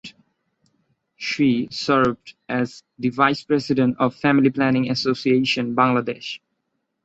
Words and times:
She 1.15 1.67
served 1.69 2.33
as 2.49 2.81
the 2.97 3.09
vice 3.09 3.43
president 3.43 3.97
of 3.99 4.15
Family 4.15 4.49
Planning 4.49 4.89
Association 4.89 5.75
Bangladesh. 5.75 6.39